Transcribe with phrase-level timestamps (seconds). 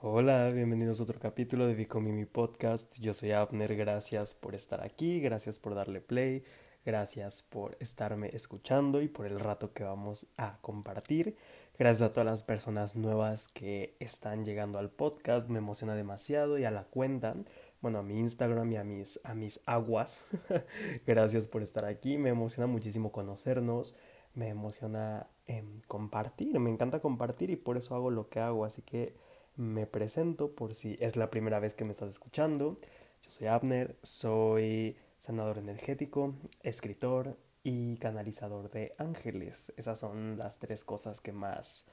[0.00, 2.96] Hola, bienvenidos a otro capítulo de Becoming Mi Podcast.
[3.00, 6.44] Yo soy Abner, gracias por estar aquí, gracias por darle play,
[6.86, 11.36] gracias por estarme escuchando y por el rato que vamos a compartir.
[11.76, 16.64] Gracias a todas las personas nuevas que están llegando al podcast, me emociona demasiado y
[16.64, 17.34] a la cuenta,
[17.80, 20.26] bueno, a mi Instagram y a mis, a mis aguas.
[21.08, 23.96] gracias por estar aquí, me emociona muchísimo conocernos,
[24.34, 28.80] me emociona em, compartir, me encanta compartir y por eso hago lo que hago, así
[28.82, 29.26] que
[29.58, 32.78] me presento por si es la primera vez que me estás escuchando.
[33.22, 39.72] Yo soy Abner, soy sanador energético, escritor y canalizador de ángeles.
[39.76, 41.86] Esas son las tres cosas que más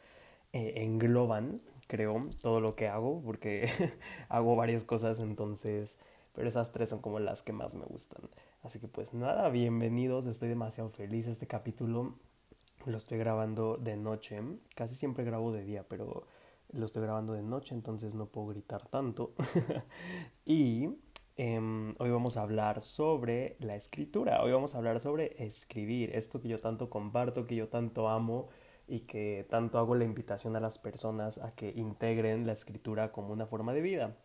[0.53, 3.67] eh, engloban, creo, todo lo que hago, porque
[4.29, 5.97] hago varias cosas entonces,
[6.33, 8.29] pero esas tres son como las que más me gustan.
[8.61, 11.25] Así que pues nada, bienvenidos, estoy demasiado feliz.
[11.25, 12.13] Este capítulo
[12.85, 14.39] lo estoy grabando de noche,
[14.75, 16.27] casi siempre grabo de día, pero
[16.75, 19.33] lo estoy grabando de noche, entonces no puedo gritar tanto.
[20.45, 20.89] y
[21.37, 26.41] em, hoy vamos a hablar sobre la escritura, hoy vamos a hablar sobre escribir, esto
[26.41, 28.49] que yo tanto comparto, que yo tanto amo
[28.87, 33.33] y que tanto hago la invitación a las personas a que integren la escritura como
[33.33, 34.17] una forma de vida.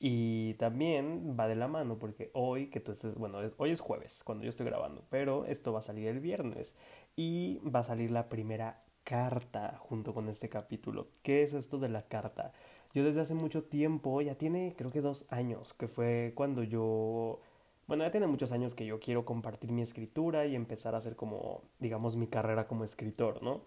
[0.00, 4.22] Y también va de la mano porque hoy, que tú estés, bueno, hoy es jueves
[4.24, 6.76] cuando yo estoy grabando, pero esto va a salir el viernes
[7.16, 11.08] y va a salir la primera carta junto con este capítulo.
[11.22, 12.52] ¿Qué es esto de la carta?
[12.94, 17.40] Yo desde hace mucho tiempo, ya tiene creo que dos años, que fue cuando yo,
[17.86, 21.16] bueno, ya tiene muchos años que yo quiero compartir mi escritura y empezar a hacer
[21.16, 23.62] como, digamos, mi carrera como escritor, ¿no?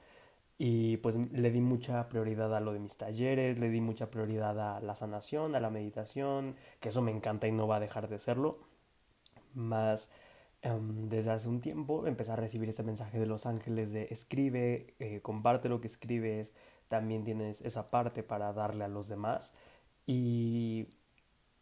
[0.60, 4.78] Y pues le di mucha prioridad a lo de mis talleres, le di mucha prioridad
[4.78, 8.08] a la sanación, a la meditación, que eso me encanta y no va a dejar
[8.10, 8.60] de serlo.
[9.54, 10.12] Más
[10.64, 14.96] Em, desde hace un tiempo empecé a recibir este mensaje de los ángeles de escribe,
[15.00, 16.54] eh, comparte lo que escribes,
[16.88, 19.54] también tienes esa parte para darle a los demás.
[20.08, 20.88] Y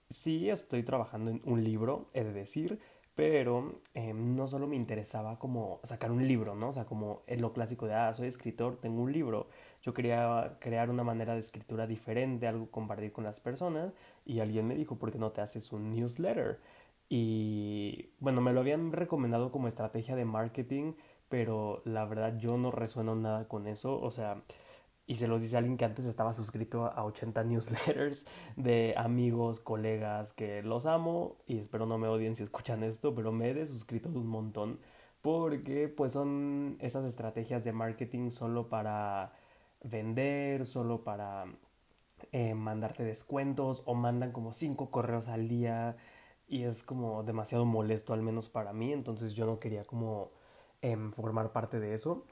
[0.09, 2.79] sí, estoy trabajando en un libro, he de decir,
[3.15, 6.69] pero em, no solo me interesaba como sacar un libro, ¿no?
[6.69, 9.47] O sea, como en lo clásico de, ah, soy escritor, tengo un libro.
[9.81, 13.93] Yo quería crear una manera de escritura diferente, algo compartir con las personas,
[14.25, 16.59] y alguien me dijo, ¿por qué no te haces un newsletter?
[17.09, 20.93] Y bueno, me lo habían recomendado como estrategia de marketing,
[21.29, 23.99] pero la verdad yo no resueno nada con eso.
[24.01, 24.43] O sea,
[25.07, 30.33] y se los dice alguien que antes estaba suscrito a 80 newsletters de amigos, colegas,
[30.33, 34.09] que los amo y espero no me odien si escuchan esto, pero me he desuscrito
[34.09, 34.79] un montón
[35.21, 39.33] porque pues son esas estrategias de marketing solo para
[39.83, 41.45] vender, solo para
[42.31, 45.97] eh, mandarte descuentos o mandan como 5 correos al día
[46.47, 50.31] y es como demasiado molesto al menos para mí, entonces yo no quería como
[50.81, 52.25] em, formar parte de eso.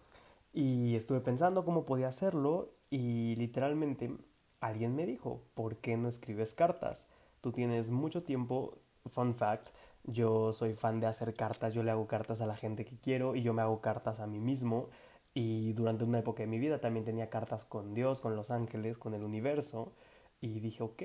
[0.53, 4.15] Y estuve pensando cómo podía hacerlo y literalmente
[4.61, 7.07] alguien me dijo, ¿por qué no escribes cartas?
[7.41, 8.77] Tú tienes mucho tiempo,
[9.09, 9.69] fun fact,
[10.05, 13.35] yo soy fan de hacer cartas, yo le hago cartas a la gente que quiero
[13.35, 14.89] y yo me hago cartas a mí mismo.
[15.33, 18.97] Y durante una época de mi vida también tenía cartas con Dios, con los ángeles,
[18.97, 19.93] con el universo
[20.41, 21.03] y dije, ok,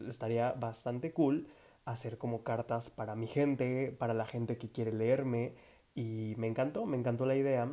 [0.00, 1.48] estaría bastante cool
[1.86, 5.54] hacer como cartas para mi gente, para la gente que quiere leerme
[5.94, 7.70] y me encantó, me encantó la idea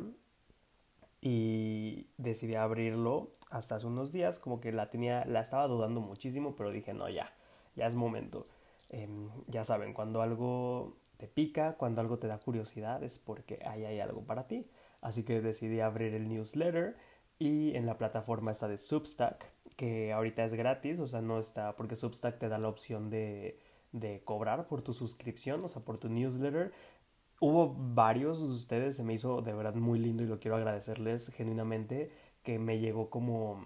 [1.20, 6.54] y decidí abrirlo hasta hace unos días, como que la tenía, la estaba dudando muchísimo,
[6.56, 7.34] pero dije, no, ya,
[7.76, 8.46] ya es momento.
[8.88, 13.84] Em, ya saben, cuando algo te pica, cuando algo te da curiosidad, es porque ahí
[13.84, 14.68] hay algo para ti.
[15.00, 16.96] Así que decidí abrir el newsletter
[17.38, 21.74] y en la plataforma está de Substack, que ahorita es gratis, o sea, no está,
[21.76, 23.58] porque Substack te da la opción de
[23.94, 26.72] de cobrar por tu suscripción, o sea, por tu newsletter.
[27.40, 31.28] Hubo varios de ustedes, se me hizo de verdad muy lindo y lo quiero agradecerles
[31.28, 32.10] genuinamente,
[32.42, 33.64] que me llegó como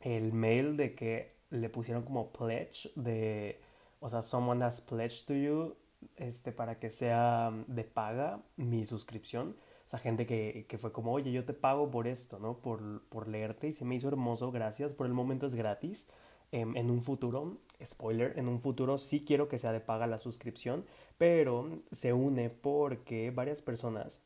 [0.00, 3.60] el mail de que le pusieron como pledge de,
[4.00, 5.76] o sea, someone has pledged to you,
[6.16, 9.56] este, para que sea de paga mi suscripción.
[9.84, 12.58] O sea, gente que, que fue como, oye, yo te pago por esto, ¿no?
[12.58, 14.94] Por, por leerte y se me hizo hermoso, gracias.
[14.94, 16.08] Por el momento es gratis.
[16.52, 20.18] Em, en un futuro, spoiler, en un futuro sí quiero que sea de paga la
[20.18, 20.84] suscripción,
[21.16, 24.20] pero se une porque varias personas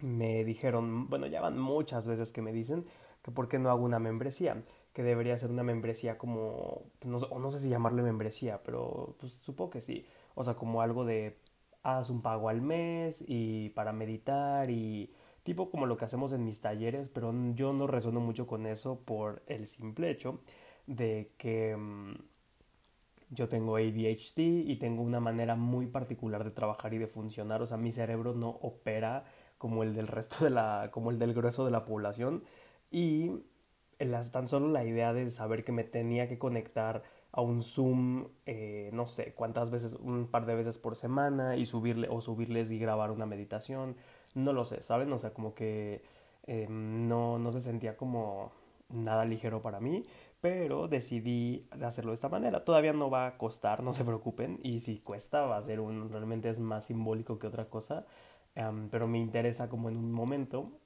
[0.00, 2.86] me dijeron, bueno, ya van muchas veces que me dicen
[3.22, 4.62] que por qué no hago una membresía,
[4.94, 9.32] que debería ser una membresía como, no, o no sé si llamarle membresía, pero pues
[9.32, 11.36] supongo que sí, o sea, como algo de
[11.82, 15.12] haz un pago al mes y para meditar y
[15.42, 19.00] tipo como lo que hacemos en mis talleres, pero yo no resueno mucho con eso
[19.04, 20.40] por el simple hecho
[20.86, 22.14] de que mm,
[23.30, 27.66] yo tengo ADHD y tengo una manera muy particular de trabajar y de funcionar, o
[27.66, 29.24] sea, mi cerebro no opera
[29.58, 32.44] como el del resto de la, como el del grueso de la población.
[32.90, 33.30] Y
[34.32, 37.02] tan solo la idea de saber que me tenía que conectar
[37.32, 41.64] a un Zoom, eh, no sé cuántas veces, un par de veces por semana y
[41.64, 43.96] subirle o subirles y grabar una meditación,
[44.34, 45.12] no lo sé, ¿saben?
[45.12, 46.02] O sea, como que
[46.46, 48.52] eh, no, no se sentía como
[48.90, 50.04] nada ligero para mí,
[50.42, 52.64] pero decidí hacerlo de esta manera.
[52.64, 56.10] Todavía no va a costar, no se preocupen, y si cuesta va a ser un,
[56.10, 58.06] realmente es más simbólico que otra cosa,
[58.90, 60.80] pero me interesa como en un momento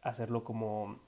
[0.00, 1.00] hacerlo como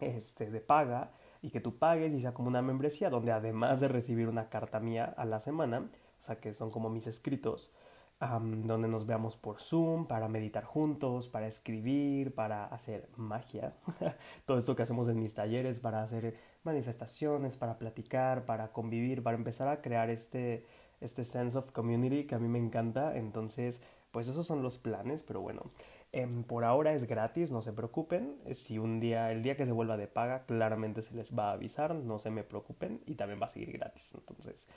[0.00, 3.88] este de paga y que tú pagues y sea como una membresía donde además de
[3.88, 5.88] recibir una carta mía a la semana,
[6.20, 7.72] o sea que son como mis escritos,
[8.20, 13.72] donde nos veamos por Zoom para meditar juntos, para escribir, para hacer magia,
[14.44, 19.36] todo esto que hacemos en mis talleres, para hacer manifestaciones, para platicar, para convivir, para
[19.36, 20.66] empezar a crear este,
[21.00, 23.16] este sense of community que a mí me encanta.
[23.16, 25.70] Entonces, pues esos son los planes, pero bueno,
[26.12, 28.36] em, por ahora es gratis, no se preocupen.
[28.52, 31.52] Si un día, el día que se vuelva de paga, claramente se les va a
[31.52, 34.12] avisar, no se me preocupen y también va a seguir gratis.
[34.14, 34.68] Entonces,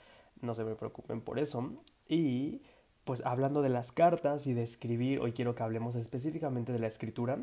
[0.41, 1.74] no se me preocupen por eso.
[2.07, 2.62] Y
[3.03, 6.88] pues hablando de las cartas y de escribir, hoy quiero que hablemos específicamente de la
[6.88, 7.39] escritura.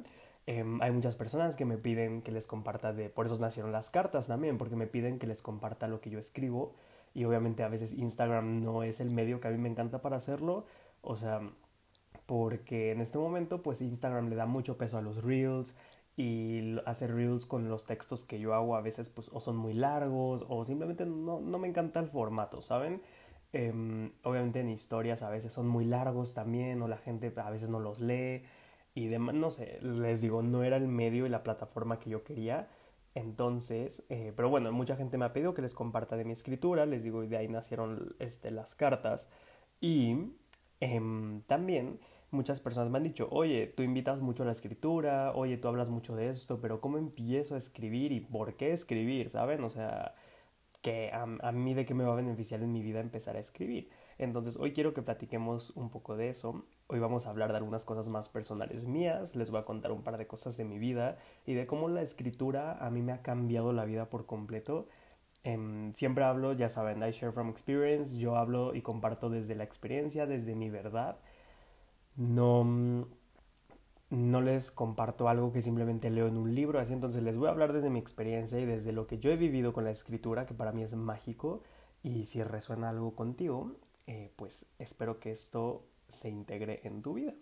[0.50, 3.88] Em, hay muchas personas que me piden que les comparta de, por eso nacieron las
[3.88, 6.74] cartas también, porque me piden que les comparta lo que yo escribo
[7.14, 10.16] y obviamente a veces Instagram no es el medio que a mí me encanta para
[10.16, 10.66] hacerlo,
[11.02, 11.40] o sea,
[12.26, 15.76] porque en este momento pues Instagram le da mucho peso a los reels
[16.16, 19.74] y hacer reels con los textos que yo hago a veces pues o son muy
[19.74, 23.02] largos o simplemente no, no me encanta el formato, ¿saben?
[23.52, 27.68] Em, obviamente en historias a veces son muy largos también o la gente a veces
[27.68, 28.42] no los lee
[28.94, 32.24] y demás, no sé, les digo, no era el medio y la plataforma que yo
[32.24, 32.68] quería.
[33.14, 36.86] Entonces, eh, pero bueno, mucha gente me ha pedido que les comparta de mi escritura,
[36.86, 39.30] les digo, y de ahí nacieron este, las cartas.
[39.80, 40.16] Y
[40.80, 42.00] em, también
[42.30, 45.90] muchas personas me han dicho, oye, tú invitas mucho a la escritura, oye, tú hablas
[45.90, 49.30] mucho de esto, pero ¿cómo empiezo a escribir y por qué escribir?
[49.30, 49.64] ¿Saben?
[49.64, 50.14] O sea,
[50.82, 53.40] que a, a mí de qué me va a beneficiar en mi vida empezar a
[53.40, 53.90] escribir.
[54.18, 56.64] Entonces hoy quiero que platiquemos un poco de eso.
[56.92, 60.02] Hoy vamos a hablar de algunas cosas más personales mías, les voy a contar un
[60.02, 63.22] par de cosas de mi vida y de cómo la escritura a mí me ha
[63.22, 64.88] cambiado la vida por completo.
[65.44, 69.62] Em, siempre hablo, ya saben, I share from experience, yo hablo y comparto desde la
[69.62, 71.20] experiencia, desde mi verdad.
[72.16, 73.06] No,
[74.10, 77.52] no les comparto algo que simplemente leo en un libro, así entonces les voy a
[77.52, 80.54] hablar desde mi experiencia y desde lo que yo he vivido con la escritura, que
[80.54, 81.62] para mí es mágico,
[82.02, 83.76] y si resuena algo contigo,
[84.08, 87.34] eh, pues espero que esto se integre en tu vida.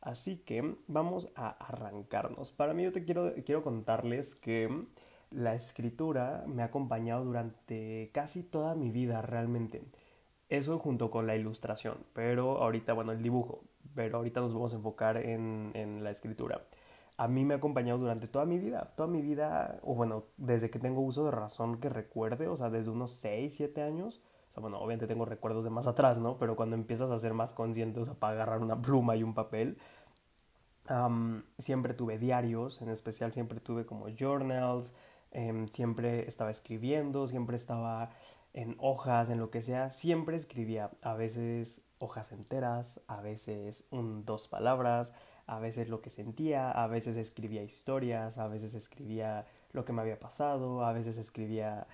[0.00, 2.52] Así que vamos a arrancarnos.
[2.52, 4.86] Para mí yo te quiero, quiero contarles que
[5.30, 9.82] la escritura me ha acompañado durante casi toda mi vida realmente.
[10.48, 13.64] Eso junto con la ilustración, pero ahorita, bueno, el dibujo,
[13.96, 16.62] pero ahorita nos vamos a enfocar en, en la escritura.
[17.16, 20.70] A mí me ha acompañado durante toda mi vida, toda mi vida, o bueno, desde
[20.70, 24.22] que tengo uso de razón que recuerde, o sea, desde unos 6, 7 años,
[24.60, 26.38] bueno, obviamente tengo recuerdos de más atrás, ¿no?
[26.38, 29.34] Pero cuando empiezas a ser más consciente, o sea, para agarrar una pluma y un
[29.34, 29.78] papel,
[31.58, 34.92] siempre tuve diarios, en especial siempre tuve como journals,
[35.32, 38.10] em, siempre estaba escribiendo, siempre estaba
[38.54, 44.24] en hojas, en lo que sea, siempre escribía, a veces hojas enteras, a veces un,
[44.24, 45.12] dos palabras,
[45.46, 50.02] a veces lo que sentía, a veces escribía historias, a veces escribía lo que me
[50.02, 51.86] había pasado, a veces escribía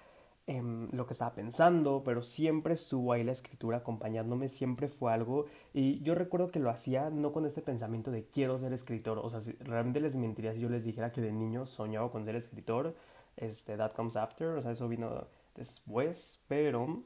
[0.49, 5.47] Em, lo que estaba pensando, pero siempre estuvo ahí la escritura acompañándome, siempre fue algo
[5.73, 9.29] y yo recuerdo que lo hacía no con este pensamiento de quiero ser escritor, o
[9.29, 12.97] sea, realmente les mentiría si yo les dijera que de niño soñaba con ser escritor,
[13.37, 17.05] este, that comes after, o sea, eso vino después, pero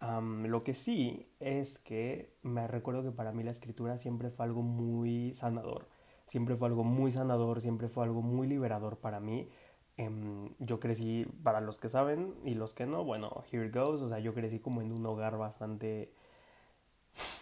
[0.00, 4.62] lo que sí es que me recuerdo que para mí la escritura siempre fue algo
[4.62, 5.88] muy sanador,
[6.26, 9.48] siempre fue algo muy sanador, siempre fue algo muy liberador para mí
[9.98, 14.08] Em, yo crecí, para los que saben y los que no, bueno, here goes, o
[14.08, 16.12] sea, yo crecí como en un hogar bastante,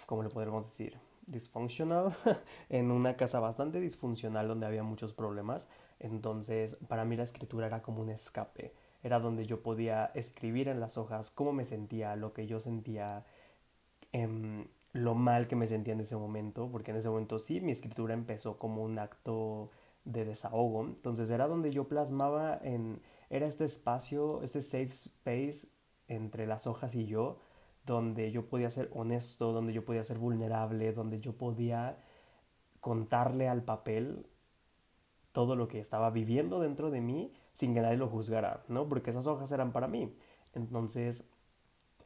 [0.06, 0.96] ¿cómo le podemos decir?
[1.26, 2.14] Disfuncional,
[2.68, 5.68] en una casa bastante disfuncional donde había muchos problemas,
[5.99, 10.78] entonces para mí la escritura era como un escape, era donde yo podía escribir en
[10.78, 13.25] las hojas cómo me sentía, lo que yo sentía,
[14.12, 17.73] em, lo mal que me sentía en ese momento, porque en ese momento sí, mi
[17.73, 19.70] escritura empezó como un acto
[20.04, 20.84] de desahogo.
[20.84, 25.68] Entonces era donde yo plasmaba en, era este espacio, este safe space
[26.08, 27.38] entre las hojas y yo,
[27.87, 31.99] donde yo podía ser honesto, donde yo podía ser vulnerable, donde yo podía
[32.80, 34.26] contarle al papel
[35.32, 38.88] todo lo que estaba viviendo dentro de mí sin que nadie lo juzgara, ¿no?
[38.88, 40.14] Porque esas hojas eran para mí.
[40.54, 41.28] Entonces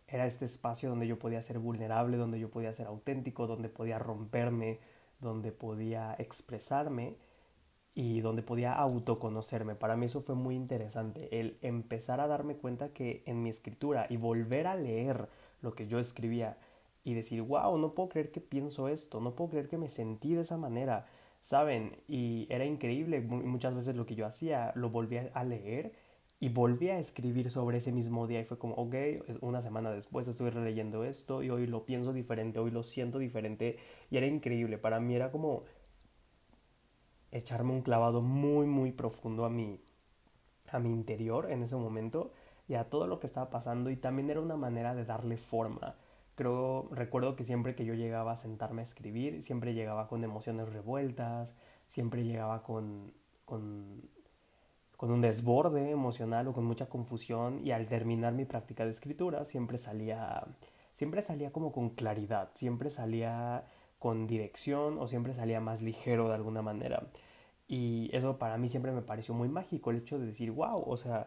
[0.07, 3.99] era este espacio donde yo podía ser vulnerable, donde yo podía ser auténtico, donde podía
[3.99, 4.81] romperme,
[5.21, 7.17] donde podía expresarme
[7.99, 9.75] y donde podía autoconocerme.
[9.75, 14.07] Para mí eso fue muy interesante, el empezar a darme cuenta que en mi escritura
[14.09, 15.29] y volver a leer
[15.63, 16.59] lo que yo escribía
[17.03, 20.35] y decir, wow, no puedo creer que pienso esto, no puedo creer que me sentí
[20.35, 21.07] de esa manera,
[21.41, 21.97] ¿saben?
[22.07, 25.91] Y era increíble, muchas veces lo que yo hacía, lo volví a leer
[26.39, 28.95] y volví a escribir sobre ese mismo día y fue como, ok,
[29.41, 33.77] una semana después estoy releyendo esto y hoy lo pienso diferente, hoy lo siento diferente
[34.09, 35.65] y era increíble, para mí era como
[37.33, 39.81] echarme un clavado muy, muy profundo a mi,
[40.71, 42.33] a mi interior en ese momento
[42.69, 45.97] y a todo lo que estaba pasando y también era una manera de darle forma.
[46.35, 50.69] Creo, recuerdo que siempre que yo llegaba a sentarme a escribir, siempre llegaba con emociones
[50.69, 51.57] revueltas,
[51.87, 53.13] siempre llegaba con,
[53.45, 54.03] con,
[54.97, 59.45] con un desborde emocional o con mucha confusión y al terminar mi práctica de escritura
[59.45, 60.45] siempre salía,
[60.93, 63.65] siempre salía como con claridad, siempre salía
[63.99, 67.09] con dirección o siempre salía más ligero de alguna manera.
[67.69, 70.97] Y eso para mí siempre me pareció muy mágico, el hecho de decir, wow, o
[70.97, 71.27] sea,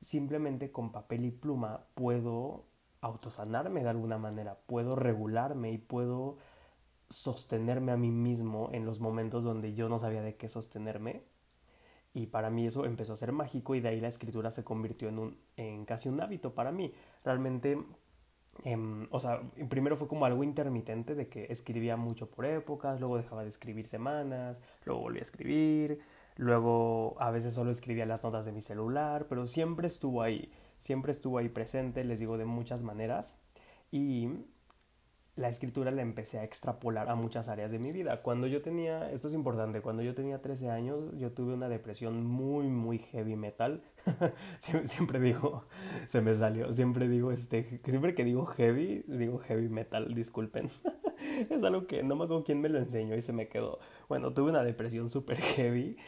[0.00, 2.64] simplemente con papel y pluma puedo
[3.00, 6.38] autosanarme de alguna manera, puedo regularme y puedo
[7.08, 11.22] sostenerme a mí mismo en los momentos donde yo no sabía de qué sostenerme.
[12.14, 15.08] Y para mí eso empezó a ser mágico y de ahí la escritura se convirtió
[15.08, 16.94] en, un, en casi un hábito para mí.
[17.24, 17.78] Realmente
[18.64, 23.16] Em, o sea, primero fue como algo intermitente de que escribía mucho por épocas, luego
[23.16, 26.00] dejaba de escribir semanas, luego volví a escribir,
[26.36, 31.12] luego a veces solo escribía las notas de mi celular, pero siempre estuvo ahí, siempre
[31.12, 33.36] estuvo ahí presente, les digo, de muchas maneras.
[33.90, 34.28] Y
[35.36, 38.22] la escritura la empecé a extrapolar a muchas áreas de mi vida.
[38.22, 42.24] Cuando yo tenía, esto es importante, cuando yo tenía 13 años, yo tuve una depresión
[42.24, 43.82] muy, muy heavy metal.
[44.58, 45.64] siempre digo,
[46.06, 50.70] se me salió, siempre digo, este, siempre que digo heavy, digo heavy metal, disculpen.
[51.50, 53.78] es algo que no me acuerdo quién me lo enseñó y se me quedó.
[54.08, 55.98] Bueno, tuve una depresión súper heavy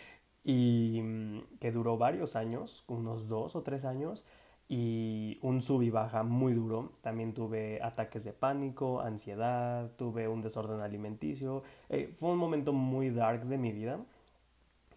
[0.43, 4.25] y mm, que duró varios años, unos dos o tres años
[4.69, 6.93] y un sub y baja muy duro.
[7.01, 11.63] También tuve ataques de pánico, ansiedad, tuve un desorden alimenticio.
[11.89, 13.99] Eh, fue un momento muy dark de mi vida.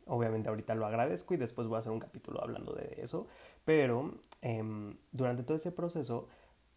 [0.07, 3.27] Obviamente ahorita lo agradezco y después voy a hacer un capítulo hablando de eso.
[3.63, 6.27] Pero em, durante todo ese proceso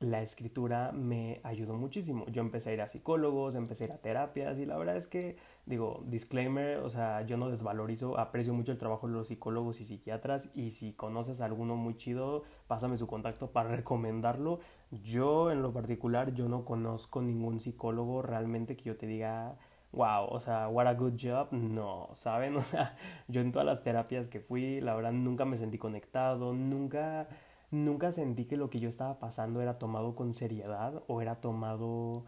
[0.05, 2.27] la escritura me ayudó muchísimo.
[2.29, 5.07] Yo empecé a ir a psicólogos, empecé a ir a terapias y la verdad es
[5.07, 9.81] que, digo, disclaimer, o sea, yo no desvalorizo, aprecio mucho el trabajo de los psicólogos
[9.81, 14.61] y psiquiatras y si conoces a alguno muy chido, pásame su contacto para recomendarlo.
[14.91, 19.57] Yo en lo particular, yo no conozco ningún psicólogo realmente que yo te diga,
[19.95, 22.57] wow, o sea, what a good job, no, ¿saben?
[22.57, 22.97] O sea,
[23.29, 27.29] yo en todas las terapias que fui, la verdad nunca me sentí conectado, nunca
[27.75, 32.25] nunca sentí que lo que yo estaba pasando era tomado con seriedad o era tomado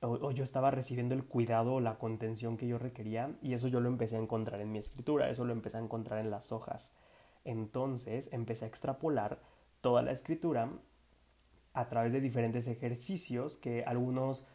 [0.00, 3.80] o, yo estaba recibiendo el cuidado o la contención que yo requería y eso yo
[3.80, 6.94] lo empecé a encontrar en mi escritura, eso lo empecé a encontrar en las hojas.
[7.44, 9.40] Entonces empecé a extrapolar
[9.80, 10.70] toda la escritura
[11.72, 14.46] a través de diferentes ejercicios que algunos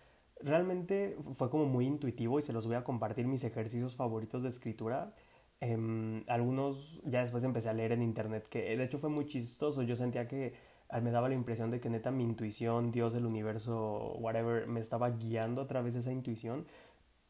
[0.42, 4.50] realmente fue como muy intuitivo y se los voy a compartir mis ejercicios favoritos de
[4.50, 5.14] escritura
[5.62, 9.84] Em, algunos ya después empecé a leer en internet que de hecho fue muy chistoso.
[9.84, 10.54] Yo sentía que
[11.02, 15.10] me daba la impresión de que neta mi intuición, Dios, el universo, whatever, me estaba
[15.12, 16.66] guiando a través de esa intuición.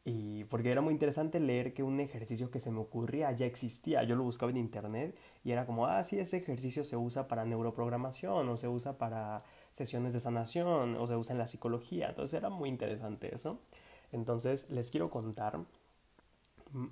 [0.06, 4.04] Y porque era muy interesante leer que un ejercicio que se me ocurría ya existía.
[4.04, 7.46] Yo lo buscaba en internet y era como, ah, sí, ese ejercicio se usa para
[7.46, 9.44] neuroprogramación o se usa para
[9.74, 12.10] sesiones de sanación o se usa en la psicología.
[12.10, 13.60] Entonces era muy interesante eso.
[14.12, 15.60] Entonces les quiero contar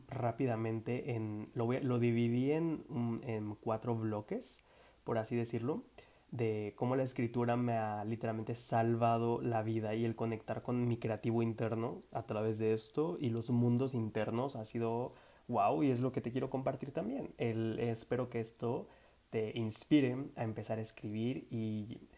[0.07, 2.83] rápidamente en lo, lo dividí en,
[3.23, 4.63] en, cuatro bloques
[5.03, 5.83] por así decirlo
[6.31, 10.97] de cómo la escritura me ha literalmente salvado la vida y el conectar con mi
[10.97, 15.13] creativo interno a través de esto y los mundos internos ha sido
[15.47, 17.33] wow y es lo que te quiero compartir también.
[17.37, 18.87] El, espero que esto
[19.29, 22.09] te inspire a empezar a escribir y,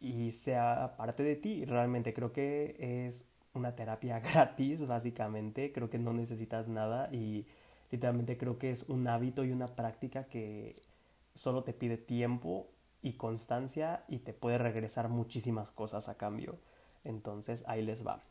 [0.00, 1.64] y sea parte de ti.
[1.64, 2.76] Realmente creo que
[3.06, 5.72] es una terapia gratis, básicamente.
[5.72, 7.46] Creo que no necesitas nada y
[7.90, 10.82] literalmente creo que es un hábito y una práctica que
[11.34, 12.68] solo te pide tiempo
[13.02, 16.58] y constancia y te puede regresar muchísimas cosas a cambio.
[17.04, 18.22] Entonces ahí les va.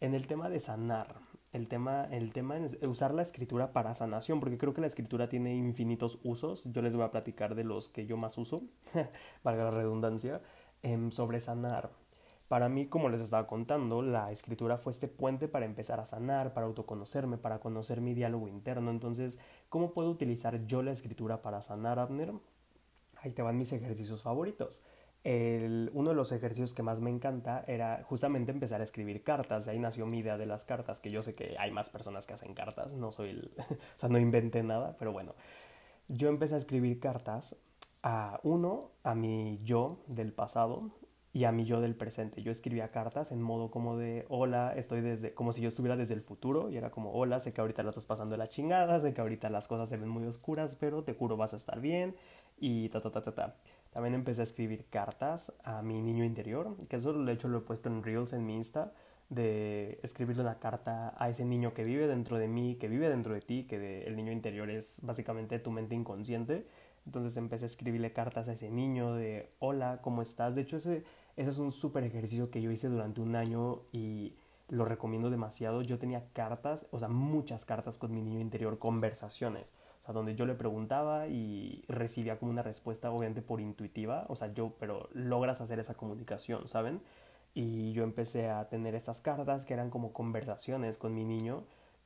[0.00, 1.16] En el tema de sanar,
[1.52, 5.28] el tema, el tema es usar la escritura para sanación, porque creo que la escritura
[5.28, 6.64] tiene infinitos usos.
[6.70, 8.64] Yo les voy a platicar de los que yo más uso,
[9.44, 10.42] valga la redundancia,
[10.82, 11.90] em, sobre sanar.
[12.48, 16.54] Para mí, como les estaba contando, la escritura fue este puente para empezar a sanar,
[16.54, 18.90] para autoconocerme, para conocer mi diálogo interno.
[18.92, 19.38] Entonces,
[19.68, 22.32] ¿cómo puedo utilizar yo la escritura para sanar, Abner?
[23.16, 24.84] Ahí te van mis ejercicios favoritos.
[25.24, 29.66] el, uno de los ejercicios que más me encanta era justamente empezar a escribir cartas.
[29.66, 32.28] De ahí nació mi idea de las cartas, que yo sé que hay más personas
[32.28, 35.34] que hacen cartas, no soy el, o sea, no inventé nada, pero bueno.
[36.08, 37.56] Yo empecé a escribir cartas
[38.04, 40.92] a uno, a mi yo del pasado
[41.36, 42.40] y a mi yo del presente.
[42.40, 46.14] Yo escribía cartas en modo como de hola, estoy desde, como si yo estuviera desde
[46.14, 48.98] el futuro y era como hola, sé que ahorita lo estás pasando de la chingada,
[49.00, 51.78] sé que ahorita las cosas se ven muy oscuras, pero te juro vas a estar
[51.78, 52.16] bien
[52.58, 53.56] y ta ta ta ta ta.
[53.90, 57.60] También empecé a escribir cartas a mi niño interior, que eso de hecho lo he
[57.60, 58.94] puesto en Reels en mi Insta,
[59.28, 63.34] de escribirle una carta a ese niño que vive dentro de mí, que vive dentro
[63.34, 66.66] de ti, que el niño interior es básicamente tu mente inconsciente.
[67.04, 70.56] Entonces empecé a escribirle cartas a ese niño de hola, ¿cómo estás?
[70.56, 71.04] De hecho ese,
[71.36, 74.34] ese es un súper ejercicio que yo hice durante un año y
[74.68, 75.82] lo recomiendo demasiado.
[75.82, 79.74] Yo tenía cartas, o sea, muchas cartas con mi niño interior, conversaciones
[80.12, 84.74] donde yo le preguntaba y recibía como una respuesta, obviamente por intuitiva, o sea, yo,
[84.78, 87.00] pero logras hacer esa comunicación, ¿saben?
[87.54, 91.64] Y yo empecé a tener estas cartas que eran como conversaciones con mi niño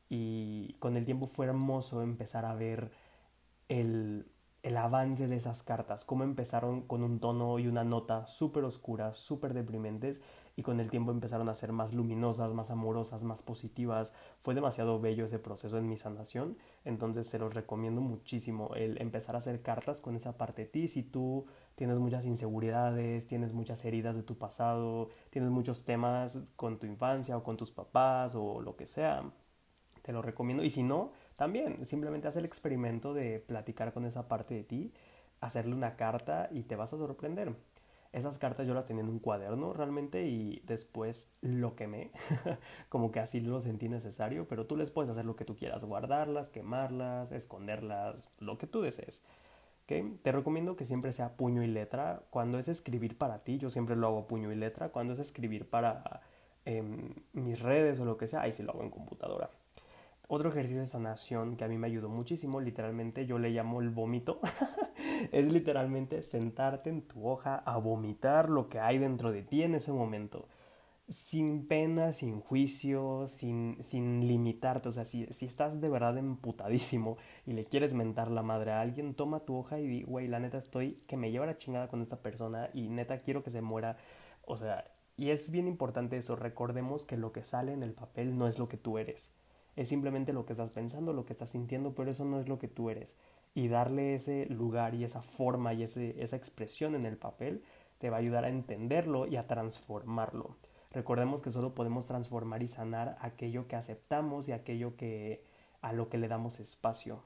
[0.09, 2.91] y con el tiempo fue hermoso empezar a ver
[3.69, 4.27] el,
[4.63, 9.17] el avance de esas cartas, cómo empezaron con un tono y una nota súper oscuras,
[9.17, 10.21] súper deprimentes
[10.57, 14.13] y con el tiempo empezaron a ser más luminosas, más amorosas, más positivas.
[14.43, 19.35] Fue demasiado bello ese proceso en mi sanación, entonces se los recomiendo muchísimo el empezar
[19.35, 20.89] a hacer cartas con esa parte de ti.
[20.89, 26.79] Si tú tienes muchas inseguridades, tienes muchas heridas de tu pasado, tienes muchos temas con
[26.79, 29.25] tu infancia o con tus papás o lo que sea,
[30.03, 30.63] te lo recomiendo.
[30.63, 34.93] Y si no, también simplemente haz el experimento de platicar con esa parte de ti,
[35.41, 37.55] hacerle una carta y te vas a sorprender.
[38.13, 42.11] Esas cartas yo las tenía en un cuaderno realmente y después lo quemé,
[42.91, 45.83] como que así lo sentí necesario, pero tú les puedes hacer lo que tú quieras,
[45.83, 49.25] guardarlas, quemarlas, esconderlas, lo que tú desees.
[49.85, 50.19] ¿Okay?
[50.23, 52.23] Te recomiendo que siempre sea puño y letra.
[52.29, 54.91] Cuando es escribir para ti, yo siempre lo hago puño y letra.
[54.91, 56.21] Cuando es escribir para
[56.67, 59.49] em, mis redes o lo que sea, ahí sí lo hago en computadora.
[60.33, 63.91] Otro ejercicio de sanación que a mí me ayudó muchísimo, literalmente yo le llamo el
[63.91, 64.39] vómito,
[65.33, 69.75] es literalmente sentarte en tu hoja a vomitar lo que hay dentro de ti en
[69.75, 70.47] ese momento,
[71.09, 77.17] sin pena, sin juicio, sin, sin limitarte, o sea, si, si estás de verdad emputadísimo
[77.45, 80.39] y le quieres mentar la madre a alguien, toma tu hoja y di, güey, la
[80.39, 83.63] neta estoy que me lleva la chingada con esta persona y neta quiero que se
[83.63, 83.97] muera,
[84.47, 88.39] o sea, y es bien importante eso, recordemos que lo que sale en el papel
[88.39, 89.35] no es lo que tú eres
[89.77, 92.59] es simplemente lo que estás pensando, lo que estás sintiendo, pero eso no es lo
[92.59, 93.17] que tú eres.
[93.55, 97.63] Y darle ese lugar y esa forma y ese, esa expresión en el papel
[97.99, 100.57] te va a ayudar a entenderlo y a transformarlo.
[100.91, 105.45] Recordemos que solo podemos transformar y sanar aquello que aceptamos y aquello que
[105.83, 107.23] a lo que le damos espacio.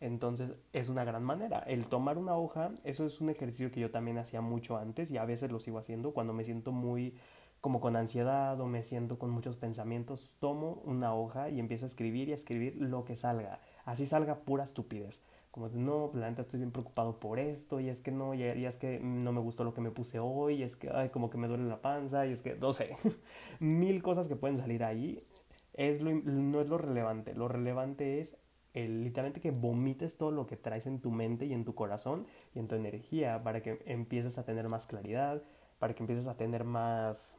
[0.00, 1.58] Entonces es una gran manera.
[1.60, 5.18] El tomar una hoja, eso es un ejercicio que yo también hacía mucho antes y
[5.18, 7.14] a veces lo sigo haciendo cuando me siento muy
[7.60, 11.88] como con ansiedad o me siento con muchos pensamientos, tomo una hoja y empiezo a
[11.88, 13.60] escribir y a escribir lo que salga.
[13.84, 15.22] Así salga pura estupidez.
[15.50, 18.76] Como no, la neta estoy bien preocupado por esto, y es que no, y, es
[18.76, 21.48] que no me gustó lo que me puse hoy, y es que, como que me
[21.48, 22.96] duele la panza, y es que, no sé,
[23.58, 25.24] mil cosas que pueden salir ahí.
[25.72, 28.36] Es lo, no es lo relevante, lo relevante es
[28.74, 32.60] literalmente que vomites todo lo que traes en tu mente y en tu corazón y
[32.60, 35.42] en tu energía para que empieces a tener más claridad,
[35.78, 37.38] para que empieces a tener más,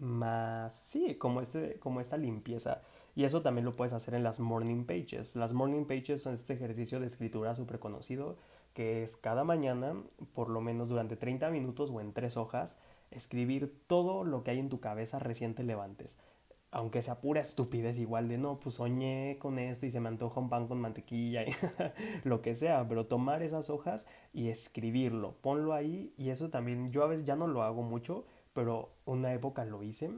[0.00, 2.82] más, sí, como, este, como esta limpieza.
[3.16, 5.36] Y eso también lo puedes hacer en las morning pages.
[5.36, 8.36] Las morning pages son este ejercicio de escritura súper conocido
[8.74, 9.94] que es cada mañana,
[10.34, 12.78] por lo menos durante 30 minutos o en tres hojas,
[13.10, 16.18] escribir todo lo que hay en tu cabeza recién te levantes.
[16.72, 20.40] Aunque sea pura estupidez, igual de no, pues soñé con esto y se me antoja
[20.40, 21.52] un pan con mantequilla y
[22.24, 27.04] lo que sea, pero tomar esas hojas y escribirlo, ponlo ahí y eso también, yo
[27.04, 30.10] a veces ya no lo hago mucho, pero una época lo hice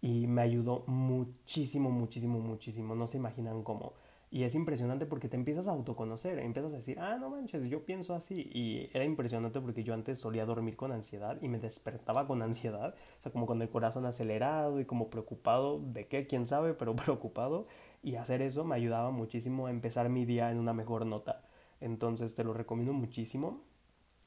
[0.00, 2.94] y me ayudó muchísimo, muchísimo, muchísimo.
[2.94, 3.94] No se imaginan cómo.
[4.32, 7.84] Y es impresionante porque te empiezas a autoconocer, empiezas a decir, ah, no manches, yo
[7.84, 8.50] pienso así.
[8.54, 12.94] Y era impresionante porque yo antes solía dormir con ansiedad y me despertaba con ansiedad,
[13.18, 16.96] o sea, como con el corazón acelerado y como preocupado de qué, quién sabe, pero
[16.96, 17.66] preocupado.
[18.02, 21.42] Y hacer eso me ayudaba muchísimo a empezar mi día en una mejor nota.
[21.80, 23.60] Entonces te lo recomiendo muchísimo.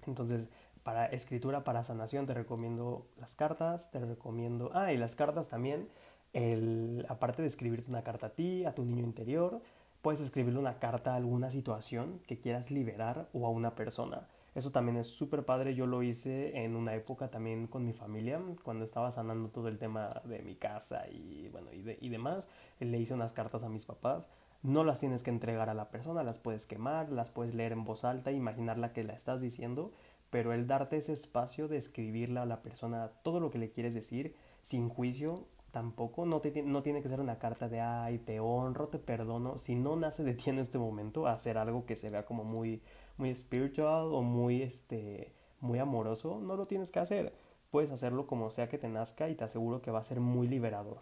[0.06, 0.48] Entonces,
[0.86, 4.70] para escritura, para sanación, te recomiendo las cartas, te recomiendo...
[4.76, 5.90] Ah, y las cartas también,
[6.32, 9.64] el, aparte de escribirte una carta a ti, a tu niño interior,
[10.04, 14.28] puedes escribirle una carta a alguna situación que quieras liberar o a una persona.
[14.54, 18.40] Eso también es súper padre, yo lo hice en una época también con mi familia,
[18.62, 22.48] cuando estaba sanando todo el tema de mi casa y bueno, y, y demás,
[22.80, 24.28] le hice unas cartas a mis papás.
[24.62, 27.86] No las tienes que entregar a la persona, las puedes quemar, las puedes leer en
[27.86, 29.92] voz alta, imaginarla que la estás diciendo
[30.36, 33.94] pero el darte ese espacio de escribirle a la persona todo lo que le quieres
[33.94, 38.42] decir sin juicio tampoco, no, te, no tiene que ser una carta de, ay, te
[38.42, 42.10] honro, te perdono, si no nace de ti en este momento, hacer algo que se
[42.10, 42.82] vea como muy,
[43.16, 47.34] muy spiritual o muy, este, muy amoroso, no lo tienes que hacer,
[47.72, 50.50] puedes hacerlo como sea que te nazca y te aseguro que va a ser muy
[50.50, 50.98] liberador.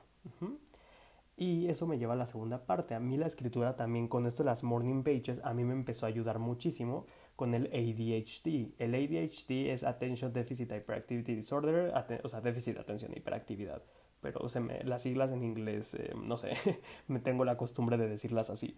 [1.36, 2.94] Y eso me lleva a la segunda parte.
[2.94, 6.10] A mí la escritura también con esto las morning pages, a mí me empezó a
[6.10, 8.74] ayudar muchísimo con el ADHD.
[8.80, 11.94] El ADHD es Attention Deficit Hyperactivity Disorder,
[12.24, 13.82] o sea, déficit de atención y hiperactividad.
[14.22, 14.40] Pero
[14.86, 16.54] las siglas en inglés, eh, no sé,
[17.08, 18.76] me tengo la costumbre de decirlas así.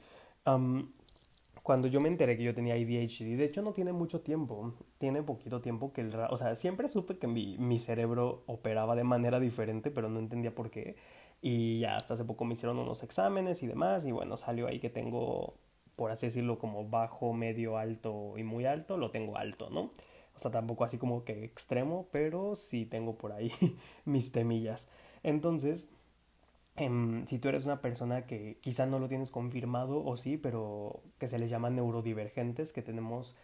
[1.64, 5.24] cuando yo me enteré que yo tenía ADHD, de hecho no tiene mucho tiempo, tiene
[5.24, 6.16] poquito tiempo que el...
[6.30, 10.54] O sea, siempre supe que mi, mi cerebro operaba de manera diferente, pero no entendía
[10.54, 10.96] por qué.
[11.42, 14.06] Y ya hasta hace poco me hicieron unos exámenes y demás.
[14.06, 15.58] Y bueno, salió ahí que tengo,
[15.96, 18.98] por así decirlo, como bajo, medio, alto y muy alto.
[18.98, 19.92] Lo tengo alto, ¿no?
[20.36, 23.52] O sea, tampoco así como que extremo, pero sí tengo por ahí
[24.06, 24.90] mis temillas.
[25.24, 25.90] Entonces,
[26.76, 31.02] em, si tú eres una persona que quizá no lo tienes confirmado o sí, pero
[31.20, 33.36] que se les llama neurodivergentes, que tenemos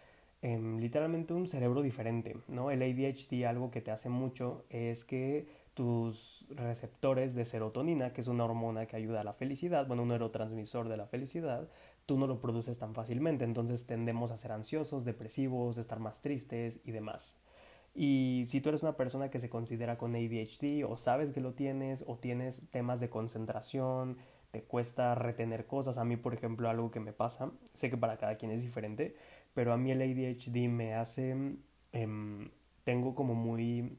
[0.42, 2.70] em, literalmente un cerebro diferente, ¿no?
[2.70, 8.28] El ADHD algo que te hace mucho es que tus receptores de serotonina, que es
[8.28, 11.68] una hormona que ayuda a la felicidad, bueno, un neurotransmisor de la felicidad,
[12.12, 16.82] tú no lo produces tan fácilmente, entonces tendemos a ser ansiosos, depresivos, estar más tristes
[16.84, 17.40] y demás.
[17.94, 21.54] Y si tú eres una persona que se considera con ADHD o sabes que lo
[21.54, 24.18] tienes o tienes temas de concentración,
[24.50, 28.18] te cuesta retener cosas, a mí por ejemplo algo que me pasa, sé que para
[28.18, 29.16] cada quien es diferente,
[29.54, 31.34] pero a mí el ADHD me hace,
[31.92, 32.50] em,
[32.84, 33.96] tengo como muy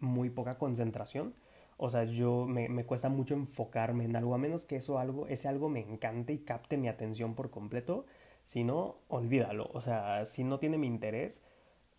[0.00, 1.34] muy poca concentración.
[1.76, 5.26] O sea, yo me, me, cuesta mucho enfocarme en algo, a menos que eso algo,
[5.26, 8.06] ese algo me encante y capte mi atención por completo.
[8.44, 9.70] Si no, olvídalo.
[9.72, 11.42] O sea, si no tiene mi interés,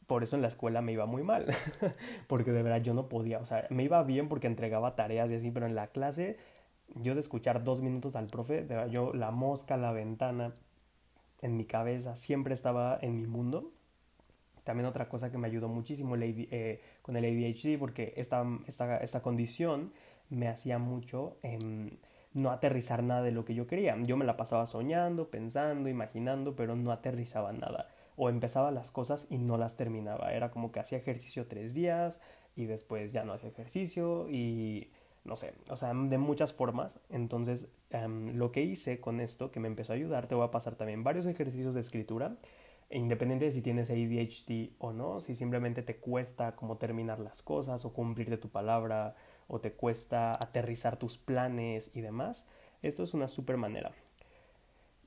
[0.07, 1.47] por eso en la escuela me iba muy mal.
[2.27, 3.39] porque de verdad yo no podía.
[3.39, 6.37] O sea, me iba bien porque entregaba tareas y así, pero en la clase,
[6.95, 10.53] yo de escuchar dos minutos al profe, de verdad, yo la mosca, la ventana,
[11.41, 13.71] en mi cabeza, siempre estaba en mi mundo.
[14.65, 19.21] También otra cosa que me ayudó muchísimo eh, con el ADHD, porque esta, esta, esta
[19.21, 19.93] condición
[20.29, 21.37] me hacía mucho
[22.33, 23.95] no aterrizar nada de lo que yo quería.
[24.01, 27.87] Yo me la pasaba soñando, pensando, imaginando, pero no aterrizaba nada.
[28.17, 30.33] O empezaba las cosas y no las terminaba.
[30.33, 32.19] Era como que hacía ejercicio tres días
[32.55, 34.91] y después ya no hacía ejercicio y
[35.25, 37.01] no sé, o sea, de muchas formas.
[37.09, 40.75] Entonces, lo que hice con esto, que me empezó a ayudar, te voy a pasar
[40.75, 42.35] también varios ejercicios de escritura
[42.89, 47.85] independiente de si tienes ADHD o no, si simplemente te cuesta como terminar las cosas
[47.85, 49.15] o cumplirte tu palabra
[49.47, 52.47] o te cuesta aterrizar tus planes y demás,
[52.81, 53.91] esto es una super manera.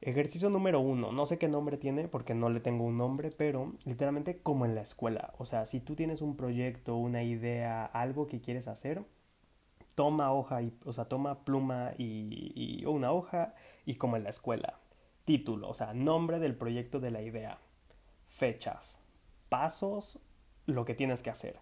[0.00, 3.72] Ejercicio número uno, no sé qué nombre tiene porque no le tengo un nombre, pero
[3.84, 5.32] literalmente como en la escuela.
[5.38, 9.02] O sea, si tú tienes un proyecto, una idea, algo que quieres hacer,
[9.96, 13.54] toma hoja, y, o sea, toma pluma y, y una hoja
[13.86, 14.78] y como en la escuela.
[15.24, 17.58] Título, o sea, nombre del proyecto de la idea
[18.38, 19.01] fechas,
[19.48, 20.20] pasos,
[20.64, 21.59] lo que tienes que hacer.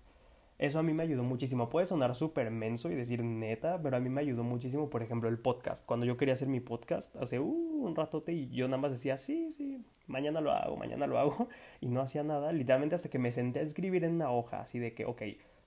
[0.59, 1.71] Eso a mí me ayudó muchísimo.
[1.71, 5.31] Puede sonar súper menso y decir neta, pero a mí me ayudó muchísimo, por ejemplo,
[5.31, 5.87] el podcast.
[5.87, 9.17] Cuando yo quería hacer mi podcast hace uh, un ratote y yo nada más decía,
[9.17, 11.49] sí, sí, mañana lo hago, mañana lo hago,
[11.81, 14.79] y no hacía nada, literalmente hasta que me senté a escribir en una hoja, así
[14.79, 15.23] de que, ok,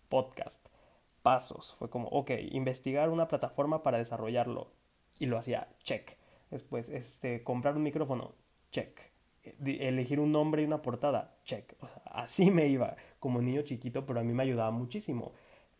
[0.09, 0.63] podcast,
[1.23, 1.75] pasos.
[1.79, 4.71] Fue como, ok, investigar una plataforma para desarrollarlo.
[5.17, 6.17] Y lo hacía, check.
[6.51, 8.35] Después, este, comprar un micrófono,
[8.71, 9.08] check
[9.65, 11.73] elegir un nombre y una portada, check.
[12.05, 15.33] así me iba como niño chiquito, pero a mí me ayudaba muchísimo.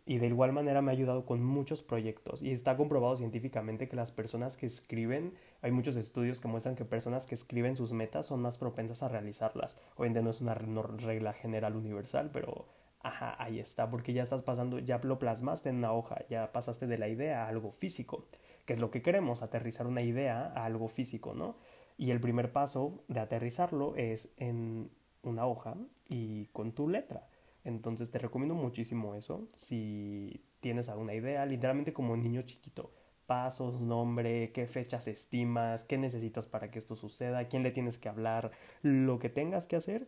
[0.06, 2.42] Y de igual manera me ha ayudado con muchos proyectos.
[2.42, 6.84] Y está comprobado científicamente que las personas que escriben, hay muchos estudios que muestran que
[6.84, 9.78] personas que escriben sus metas son más propensas a realizarlas.
[9.98, 12.66] Obviamente no es una regla general universal, pero
[13.02, 16.88] ajá, ahí está, porque ya estás pasando, ya lo plasmaste en una hoja, ya pasaste
[16.88, 18.26] de la idea a algo físico,
[18.66, 21.56] que es lo que queremos, aterrizar una idea a algo físico, ¿no?
[22.00, 24.90] Y el primer paso de aterrizarlo es en
[25.22, 25.76] una hoja
[26.08, 27.28] y con tu letra.
[27.66, 29.50] Entonces te recomiendo muchísimo eso.
[29.54, 32.94] Si tienes alguna idea, literalmente como un niño chiquito.
[33.26, 38.08] Pasos, nombre, qué fechas estimas, qué necesitas para que esto suceda, quién le tienes que
[38.08, 40.08] hablar, lo que tengas que hacer,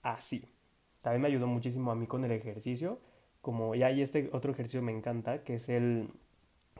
[0.00, 0.46] así.
[1.02, 3.00] También me ayudó muchísimo a mí con el ejercicio.
[3.42, 6.08] Como ya hay este otro ejercicio me encanta, que es el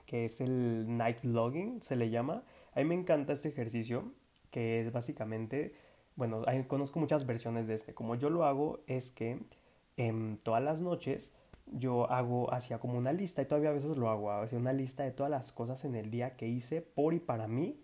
[0.07, 2.45] que es el night logging, se le llama.
[2.73, 4.15] A mí me encanta este ejercicio
[4.51, 5.75] que es básicamente,
[6.17, 7.95] bueno, conozco muchas versiones de este.
[7.95, 9.41] Como yo lo hago es que
[9.97, 11.35] en todas las noches
[11.67, 15.05] yo hago hacia como una lista y todavía a veces lo hago, hacia una lista
[15.05, 17.81] de todas las cosas en el día que hice por y para mí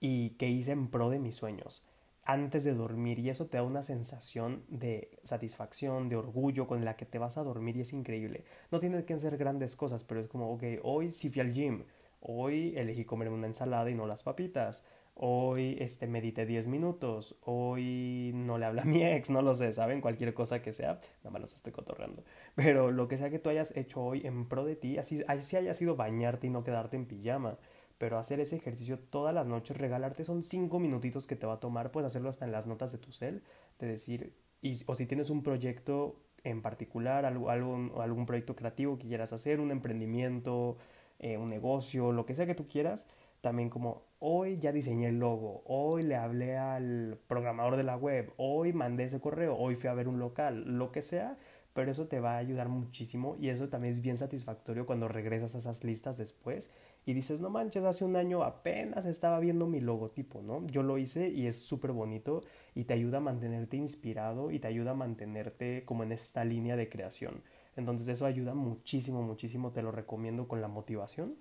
[0.00, 1.82] y que hice en pro de mis sueños.
[2.26, 6.96] antes de dormir y eso te da una sensación de satisfacción, de orgullo con la
[6.96, 8.44] que te vas a dormir y es increíble.
[8.72, 11.84] No tiene que ser grandes cosas, pero es como, ok, hoy sí fui al gym,
[12.20, 14.84] hoy elegí comerme una ensalada y no las papitas,
[15.16, 19.72] hoy este, medité 10 minutos, hoy no le habla a mi ex, no lo sé,
[19.72, 20.00] ¿saben?
[20.00, 22.22] Cualquier cosa que sea, nada más los estoy cotorreando.
[22.54, 25.56] Pero lo que sea que tú hayas hecho hoy en pro de ti, así, así
[25.56, 27.58] haya sido bañarte y no quedarte en pijama
[27.98, 31.60] pero hacer ese ejercicio todas las noches, regalarte son cinco minutitos que te va a
[31.60, 33.42] tomar, puedes hacerlo hasta en las notas de tu cel,
[33.78, 39.08] de decir, y, o si tienes un proyecto en particular, algo, algún proyecto creativo que
[39.08, 40.76] quieras hacer, un emprendimiento,
[41.18, 43.06] eh, un negocio, lo que sea que tú quieras,
[43.40, 48.32] también como hoy ya diseñé el logo, hoy le hablé al programador de la web,
[48.36, 51.36] hoy mandé ese correo, hoy fui a ver un local, lo que sea,
[51.76, 55.54] pero eso te va a ayudar muchísimo y eso también es bien satisfactorio cuando regresas
[55.54, 56.72] a esas listas después
[57.04, 60.66] y dices, no manches, hace un año apenas estaba viendo mi logotipo, ¿no?
[60.68, 62.40] Yo lo hice y es súper bonito
[62.74, 66.76] y te ayuda a mantenerte inspirado y te ayuda a mantenerte como en esta línea
[66.76, 67.42] de creación.
[67.76, 71.36] Entonces eso ayuda muchísimo, muchísimo, te lo recomiendo con la motivación.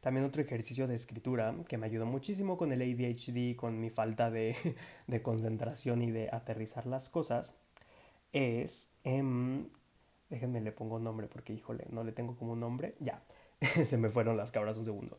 [0.00, 4.30] También otro ejercicio de escritura que me ayudó muchísimo con el ADHD, con mi falta
[4.30, 4.56] de,
[5.06, 7.54] de concentración y de aterrizar las cosas
[8.32, 9.66] es, em,
[10.28, 13.22] déjenme le pongo nombre porque híjole, no le tengo como un nombre, ya,
[13.84, 15.18] se me fueron las cabras un segundo.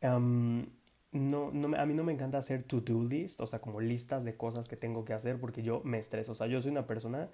[0.00, 0.66] Em,
[1.12, 4.36] no, no, a mí no me encanta hacer to-do list, o sea, como listas de
[4.36, 7.28] cosas que tengo que hacer porque yo me estreso, o sea, yo soy una persona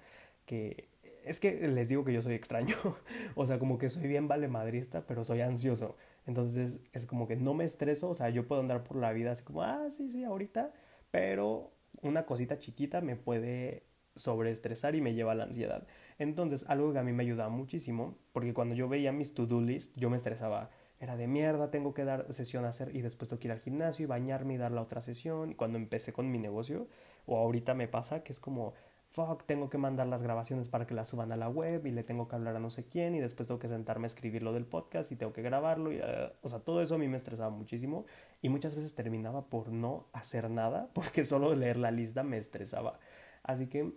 [0.45, 0.87] que
[1.23, 2.75] es que les digo que yo soy extraño,
[3.35, 5.95] o sea, como que soy bien vale madrista, pero soy ansioso.
[6.29, 9.31] Entonces es como que no me estreso, o sea, yo puedo andar por la vida
[9.31, 10.71] así como, ah, sí, sí, ahorita,
[11.09, 11.71] pero
[12.03, 15.87] una cosita chiquita me puede sobreestresar y me lleva a la ansiedad.
[16.19, 19.97] Entonces, algo que a mí me ayudaba muchísimo, porque cuando yo veía mis to-do list,
[19.97, 20.69] yo me estresaba.
[20.99, 23.61] Era de mierda, tengo que dar sesión a hacer y después tengo que ir al
[23.61, 25.49] gimnasio y bañarme y dar la otra sesión.
[25.49, 26.87] Y cuando empecé con mi negocio,
[27.25, 28.75] o ahorita me pasa que es como,
[29.09, 32.03] fuck, tengo que mandar las grabaciones para que las suban a la web y le
[32.03, 34.53] tengo que hablar a no sé quién y después tengo que sentarme a escribir lo
[34.53, 35.91] del podcast y tengo que grabarlo.
[35.91, 38.05] Y, uh, o sea, todo eso a mí me estresaba muchísimo
[38.41, 42.99] y muchas veces terminaba por no hacer nada porque solo leer la lista me estresaba.
[43.43, 43.93] Así que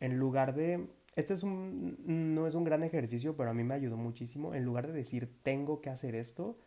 [0.00, 1.96] en lugar de, este es un,
[2.34, 5.30] no es un gran ejercicio, pero a mí me ayudó muchísimo, en lugar de decir
[5.42, 6.58] tengo que hacer esto,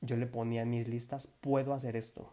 [0.00, 2.32] yo le ponía en mis listas puedo hacer esto.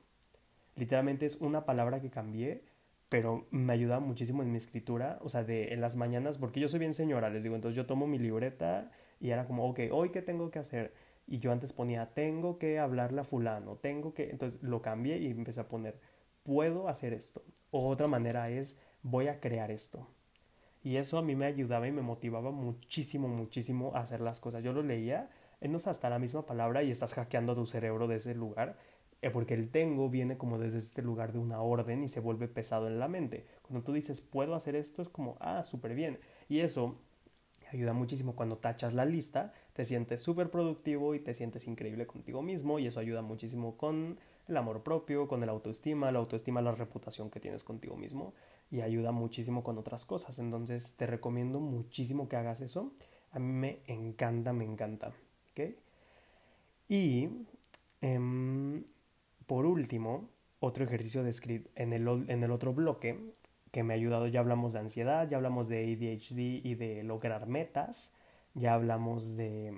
[0.76, 2.64] Literalmente es una palabra que cambié,
[3.10, 6.68] pero me ayuda muchísimo en mi escritura, o sea, de en las mañanas, porque yo
[6.68, 10.10] soy bien señora, les digo, entonces yo tomo mi libreta y era como, ok, hoy
[10.10, 10.94] qué tengo que hacer.
[11.28, 15.28] Y yo antes ponía, tengo que hablarle a fulano, tengo que, entonces lo cambié y
[15.28, 16.00] empecé a poner,
[16.44, 17.44] puedo hacer esto.
[17.72, 20.08] O otra manera es, voy a crear esto.
[20.84, 24.64] Y eso a mí me ayudaba y me motivaba muchísimo, muchísimo a hacer las cosas.
[24.64, 25.30] Yo lo leía,
[25.62, 28.78] no es hasta la misma palabra y estás hackeando tu cerebro de ese lugar,
[29.32, 32.88] porque el tengo viene como desde este lugar de una orden y se vuelve pesado
[32.88, 33.46] en la mente.
[33.62, 36.20] Cuando tú dices, puedo hacer esto, es como, ah, súper bien.
[36.50, 36.96] Y eso
[37.72, 42.42] ayuda muchísimo cuando tachas la lista, te sientes súper productivo y te sientes increíble contigo
[42.42, 46.72] mismo y eso ayuda muchísimo con el amor propio, con el autoestima, la autoestima, la
[46.72, 48.34] reputación que tienes contigo mismo
[48.72, 50.40] y ayuda muchísimo con otras cosas.
[50.40, 52.92] Entonces te recomiendo muchísimo que hagas eso.
[53.32, 55.14] A mí me encanta, me encanta.
[56.88, 57.30] Y
[58.02, 58.84] em,
[59.48, 60.30] por último,
[60.60, 63.20] otro ejercicio de script en el, en el otro bloque
[63.72, 67.48] que me ha ayudado, ya hablamos de ansiedad, ya hablamos de ADHD y de lograr
[67.48, 68.14] metas,
[68.54, 69.74] ya hablamos de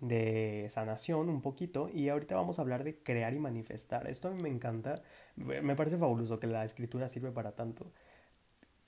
[0.00, 4.08] de sanación un poquito y ahorita vamos a hablar de crear y manifestar.
[4.08, 5.02] Esto a mí me encanta,
[5.36, 7.86] me parece fabuloso que la escritura sirve para tanto.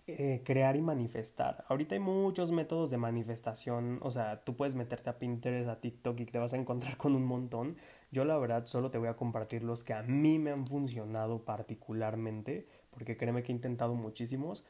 [0.06, 1.64] Eh, crear y manifestar.
[1.68, 6.18] Ahorita hay muchos métodos de manifestación, o sea, tú puedes meterte a Pinterest, a TikTok
[6.20, 7.76] y te vas a encontrar con un montón.
[8.10, 11.44] Yo la verdad solo te voy a compartir los que a mí me han funcionado
[11.44, 14.64] particularmente, porque créeme que he intentado muchísimos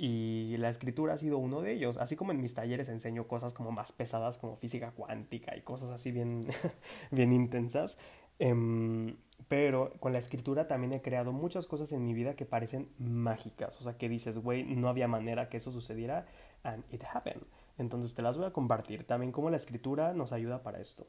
[0.00, 1.98] y la escritura ha sido uno de ellos.
[1.98, 5.90] Así como en mis talleres enseño cosas como más pesadas como física cuántica y cosas
[5.90, 6.46] así bien,
[7.10, 7.98] bien intensas.
[8.38, 9.16] Em,
[9.48, 13.78] pero con la escritura también he creado muchas cosas en mi vida que parecen mágicas.
[13.80, 16.26] O sea, que dices, güey, no había manera que eso sucediera
[16.62, 17.42] and it happened.
[17.76, 21.08] Entonces te las voy a compartir también cómo la escritura nos ayuda para esto.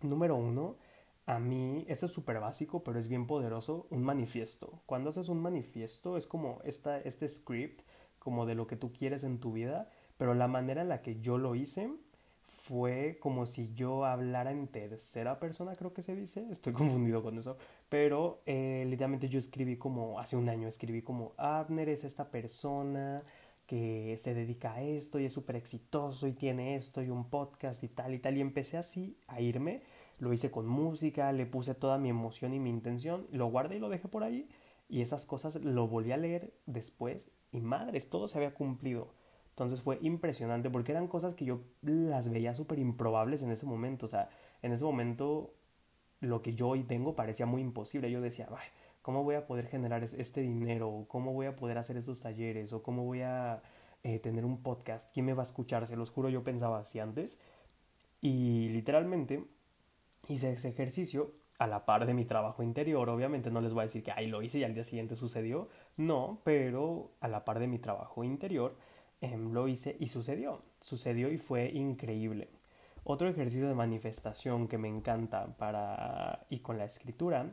[0.00, 0.76] Número uno,
[1.26, 4.80] a mí, esto es súper básico, pero es bien poderoso, un manifiesto.
[4.86, 7.82] Cuando haces un manifiesto es como esta, este script
[8.18, 11.20] como de lo que tú quieres en tu vida, pero la manera en la que
[11.20, 11.90] yo lo hice
[12.46, 17.38] fue como si yo hablara en tercera persona, creo que se dice, estoy confundido con
[17.38, 17.56] eso,
[17.88, 23.22] pero eh, literalmente yo escribí como, hace un año escribí como, Abner es esta persona
[23.66, 27.82] que se dedica a esto y es súper exitoso y tiene esto y un podcast
[27.82, 29.82] y tal y tal, y empecé así a irme,
[30.18, 33.80] lo hice con música, le puse toda mi emoción y mi intención, lo guardé y
[33.80, 34.48] lo dejé por ahí
[34.88, 39.08] Y esas cosas lo volví a leer después y madres, todo se había cumplido.
[39.50, 44.06] Entonces fue impresionante porque eran cosas que yo las veía súper improbables en ese momento.
[44.06, 44.30] O sea,
[44.62, 45.52] en ese momento
[46.20, 48.10] lo que yo hoy tengo parecía muy imposible.
[48.10, 48.48] Yo decía,
[49.02, 51.04] ¿cómo voy a poder generar este dinero?
[51.08, 52.72] ¿Cómo voy a poder hacer estos talleres?
[52.72, 53.62] ¿O cómo voy a
[54.04, 55.10] eh, tener un podcast?
[55.12, 55.86] ¿Quién me va a escuchar?
[55.86, 57.38] Se los juro, yo pensaba así antes.
[58.22, 59.44] Y literalmente
[60.32, 63.08] hice ese ejercicio a la par de mi trabajo interior.
[63.08, 65.68] Obviamente no les voy a decir que ahí lo hice y al día siguiente sucedió.
[65.96, 68.76] No, pero a la par de mi trabajo interior
[69.20, 70.62] em, lo hice y sucedió.
[70.80, 72.48] Sucedió y fue increíble.
[73.04, 77.52] Otro ejercicio de manifestación que me encanta para y con la escritura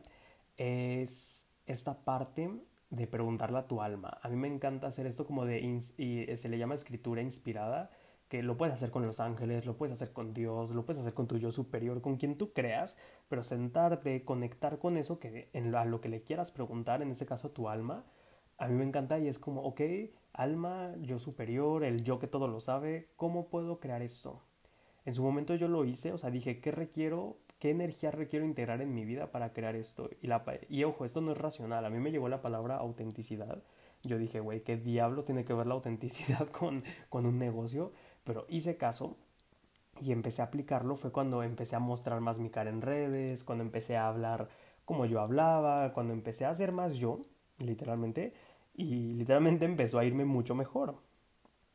[0.57, 2.49] es esta parte
[2.89, 4.17] de preguntarle a tu alma.
[4.21, 5.81] A mí me encanta hacer esto como de
[6.35, 7.91] se le llama escritura inspirada
[8.29, 11.15] que lo puedes hacer con los ángeles, lo puedes hacer con Dios, lo puedes hacer
[11.15, 15.73] con tu yo superior, con quien tú creas, pero sentarte, conectar con eso que en
[15.75, 18.05] a lo que le quieras preguntar, en este caso tu alma,
[18.59, 19.81] a mí me encanta y es como, ok,
[20.33, 24.43] alma, yo superior, el yo que todo lo sabe, ¿cómo puedo crear esto?
[25.05, 27.37] En su momento yo lo hice, o sea, dije, ¿qué requiero?
[27.57, 30.09] ¿Qué energía requiero integrar en mi vida para crear esto?
[30.21, 33.63] Y, la, y ojo, esto no es racional, a mí me llegó la palabra autenticidad.
[34.03, 37.91] Yo dije, güey, ¿qué diablo tiene que ver la autenticidad con, con un negocio?
[38.23, 39.17] Pero hice caso
[40.01, 40.95] y empecé a aplicarlo.
[40.97, 44.49] Fue cuando empecé a mostrar más mi cara en redes, cuando empecé a hablar
[44.85, 47.21] como yo hablaba, cuando empecé a ser más yo,
[47.59, 48.33] literalmente,
[48.75, 50.97] y literalmente empezó a irme mucho mejor.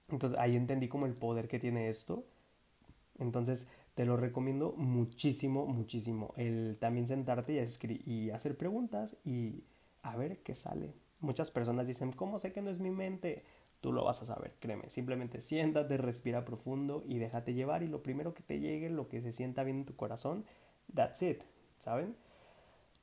[0.08, 2.24] Entonces ahí entendí como el poder que tiene esto.
[3.18, 6.34] Entonces te lo recomiendo muchísimo, muchísimo.
[6.36, 9.64] El también sentarte y, y hacer preguntas y
[10.02, 10.94] a ver qué sale.
[11.20, 13.44] Muchas personas dicen, ¿cómo sé que no es mi mente?
[13.84, 14.88] Tú lo vas a saber, créeme.
[14.88, 19.20] Simplemente siéntate, respira profundo y déjate llevar y lo primero que te llegue, lo que
[19.20, 20.46] se sienta bien en tu corazón,
[20.94, 21.42] that's it,
[21.76, 22.16] ¿saben?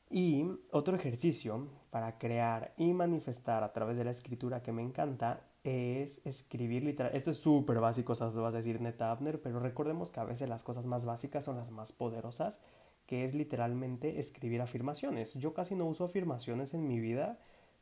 [0.09, 5.41] Y otro ejercicio para crear y manifestar a través de la escritura que me encanta
[5.63, 7.15] es escribir literal.
[7.15, 10.19] Esto es súper básico, o sea, lo vas a decir neta Abner, pero recordemos que
[10.19, 12.59] a veces las cosas más básicas son las más poderosas,
[13.05, 15.35] que es literalmente escribir afirmaciones.
[15.35, 17.37] Yo casi no uso afirmaciones en mi vida,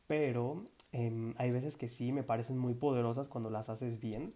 [0.06, 4.34] pero Em, hay veces que sí me parecen muy poderosas cuando las haces bien,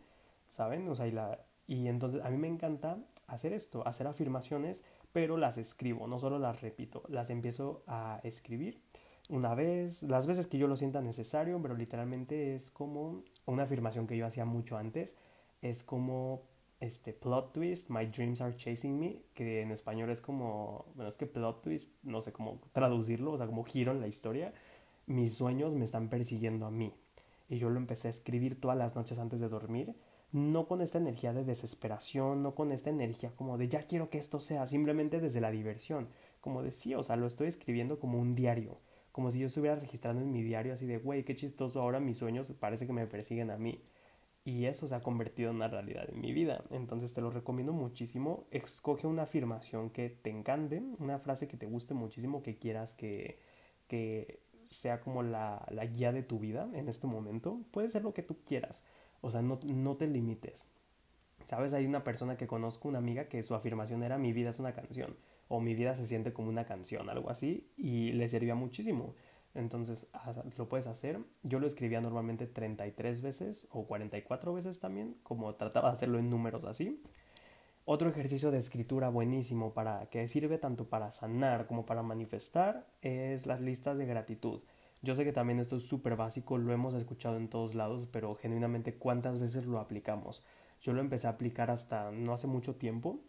[0.50, 0.88] ¿saben?
[0.90, 5.38] O sea, y, la, y entonces a mí me encanta hacer esto, hacer afirmaciones, pero
[5.38, 8.82] las escribo, no solo las repito, las empiezo a escribir
[9.30, 14.06] una vez, las veces que yo lo sienta necesario, pero literalmente es como una afirmación
[14.06, 15.16] que yo hacía mucho antes,
[15.62, 16.44] es como
[16.82, 21.16] este plot twist, my dreams are chasing me, que en español es como, bueno, es
[21.16, 24.54] que plot twist, no sé cómo traducirlo, o sea, como giro en la historia,
[25.06, 26.94] mis sueños me están persiguiendo a mí.
[27.50, 29.96] Y yo lo empecé a escribir todas las noches antes de dormir,
[30.32, 34.18] no con esta energía de desesperación, no con esta energía como de ya quiero que
[34.18, 36.08] esto sea, simplemente desde la diversión,
[36.42, 38.80] como decía, o sea, lo estoy escribiendo como un diario,
[39.12, 42.18] como si yo estuviera registrando en mi diario así de, güey, qué chistoso, ahora mis
[42.18, 43.84] sueños parece que me persiguen a mí.
[44.46, 46.66] Y eso se ha convertido en una realidad en mi vida.
[46.70, 48.46] Entonces te lo recomiendo muchísimo.
[48.52, 53.40] Escoge una afirmación que te encante, una frase que te guste muchísimo, que quieras que,
[53.88, 54.42] que
[54.74, 58.24] sea como la, la, guía de tu vida en este momento, puede ser lo que
[58.24, 58.84] tú quieras.
[59.22, 60.68] O sea, no, no te limites.
[61.46, 61.74] ¿Sabes?
[61.74, 64.74] Hay una persona que conozco, una amiga, que su afirmación era mi vida es una
[64.74, 65.16] canción.
[65.48, 67.70] O mi vida se siente como una canción, algo así.
[67.78, 69.16] Y le servía muchísimo.
[69.56, 70.08] Entonces,
[70.58, 71.20] lo puedes hacer.
[71.44, 76.30] Yo lo escribía normalmente 33 veces o 44 veces también, como trataba de hacerlo en
[76.30, 77.02] números así.
[77.86, 83.46] Otro ejercicio de escritura buenísimo para que sirve tanto para sanar como para manifestar es
[83.46, 84.62] las listas de gratitud.
[85.02, 88.36] Yo sé que también esto es súper básico, lo hemos escuchado en todos lados, pero
[88.36, 90.42] genuinamente cuántas veces lo aplicamos.
[90.82, 93.20] Yo lo empecé a aplicar hasta no hace mucho tiempo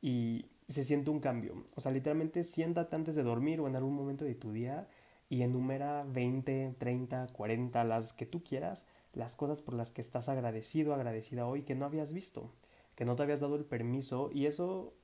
[0.00, 1.64] y se siente un cambio.
[1.74, 4.86] O sea, literalmente siéntate antes de dormir o en algún momento de tu día
[5.28, 10.28] y enumera 20, 30, 40, las que tú quieras, las cosas por las que estás
[10.28, 12.52] agradecido, agradecida hoy que no habías visto
[12.94, 14.94] que no te habías dado el permiso y eso,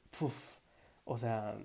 [1.05, 1.59] o sea,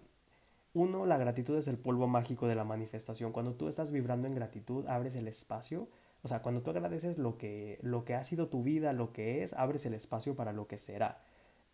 [0.74, 3.32] uno, la gratitud es el polvo mágico de la manifestación.
[3.32, 5.88] Cuando tú estás vibrando en gratitud, abres el espacio.
[6.22, 9.44] O sea, cuando tú agradeces lo que, lo que ha sido tu vida, lo que
[9.44, 11.22] es, abres el espacio para lo que será.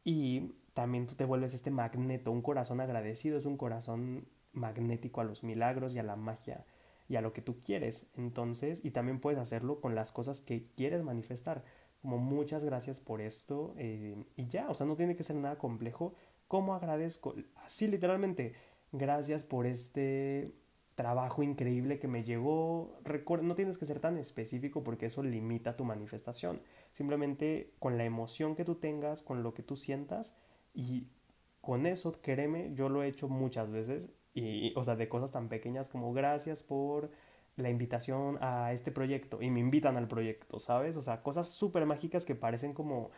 [0.03, 5.23] Y también tú te vuelves este magneto, un corazón agradecido es un corazón magnético a
[5.23, 6.65] los milagros y a la magia
[7.07, 8.07] y a lo que tú quieres.
[8.15, 11.63] Entonces, y también puedes hacerlo con las cosas que quieres manifestar
[12.01, 15.57] como muchas gracias por esto eh, y ya, o sea, no tiene que ser nada
[15.57, 16.13] complejo.
[16.47, 17.35] ¿Cómo agradezco?
[17.63, 18.53] Así literalmente,
[18.91, 20.51] gracias por este
[20.95, 22.99] trabajo increíble que me llegó.
[23.41, 26.61] no tienes que ser tan específico porque eso limita tu manifestación.
[26.91, 30.35] Simplemente con la emoción que tú tengas, con lo que tú sientas
[30.73, 31.07] y
[31.61, 35.49] con eso, créeme, yo lo he hecho muchas veces y, o sea, de cosas tan
[35.49, 37.11] pequeñas como gracias por
[37.55, 40.97] la invitación a este proyecto y me invitan al proyecto, ¿sabes?
[40.97, 43.11] O sea, cosas súper mágicas que parecen como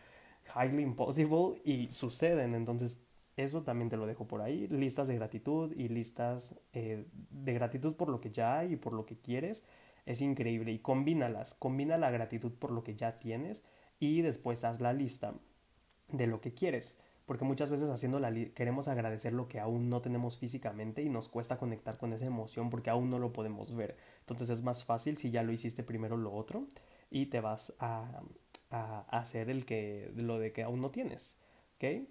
[0.56, 2.56] highly impossible y suceden.
[2.56, 3.02] Entonces,
[3.38, 4.68] eso también te lo dejo por ahí.
[4.68, 8.94] Listas de gratitud y listas eh, de gratitud por lo que ya hay y por
[8.94, 9.64] lo que quieres.
[10.06, 10.72] Es increíble.
[10.72, 11.54] Y combínalas.
[11.54, 13.64] Combina la gratitud por lo que ya tienes
[14.00, 15.34] y después haz la lista
[16.10, 20.02] de lo que quieres porque muchas veces haciendo la queremos agradecer lo que aún no
[20.02, 23.98] tenemos físicamente y nos cuesta conectar con esa emoción porque aún no lo podemos ver.
[24.24, 26.68] Entonces es más fácil si ya lo hiciste primero lo otro
[27.12, 28.22] y te vas a,
[28.70, 31.38] a hacer el que lo de que aún no tienes,
[31.76, 32.08] ¿ok?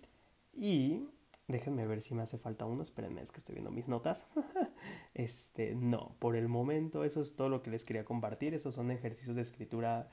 [0.55, 1.09] Y
[1.49, 4.27] déjenme ver si me hace falta uno, espérenme, es que estoy viendo mis notas.
[5.15, 8.91] este, no, por el momento eso es todo lo que les quería compartir, esos son
[8.91, 10.09] ejercicios de escritura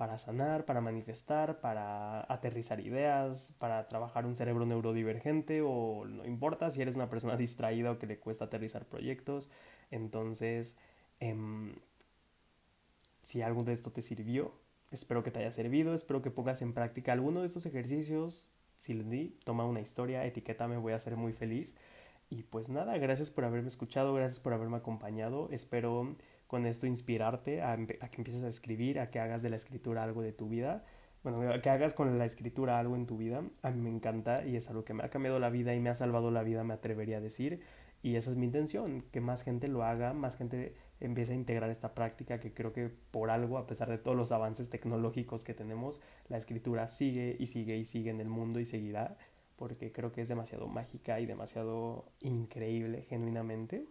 [0.00, 6.70] para sanar, para manifestar, para aterrizar ideas, para trabajar un cerebro neurodivergente o no importa
[6.70, 9.50] si eres una persona distraída o que le cuesta aterrizar proyectos.
[9.90, 10.74] Entonces,
[11.20, 11.74] em,
[13.22, 14.52] si algo de esto te sirvió,
[14.90, 18.50] espero que te haya servido, espero que pongas en práctica alguno de estos ejercicios.
[18.78, 21.76] Si les di, toma una historia, etiquétame, voy a ser muy feliz.
[22.30, 25.48] Y pues nada, gracias por haberme escuchado, gracias por haberme acompañado.
[25.50, 26.16] Espero
[26.46, 30.22] con esto inspirarte a, que empieces a escribir, a que hagas de la escritura algo
[30.22, 30.84] de tu vida.
[31.22, 33.42] Bueno, que hagas con la escritura algo en tu vida.
[33.62, 35.90] A mí me encanta y es algo que me ha cambiado la vida y me
[35.90, 37.60] ha salvado la vida, me atrevería a decir.
[38.02, 41.70] Y esa es mi intención, que más gente lo haga, más gente empiece a integrar
[41.70, 45.54] esta práctica que creo que por algo, a pesar de todos los avances tecnológicos que
[45.54, 49.16] tenemos, la escritura sigue y sigue y sigue en el mundo y seguirá,
[49.56, 53.86] porque creo que es demasiado mágica y demasiado increíble, genuinamente.